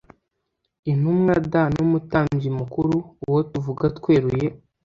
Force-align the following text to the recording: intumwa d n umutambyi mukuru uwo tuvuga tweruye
intumwa 0.91 1.33
d 1.51 1.53
n 1.73 1.75
umutambyi 1.85 2.49
mukuru 2.59 2.95
uwo 3.25 3.39
tuvuga 3.51 3.83
tweruye 3.97 4.47